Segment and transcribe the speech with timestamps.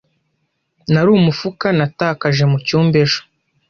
[0.91, 3.19] Nari umufuka natakaje mucyumba ejo.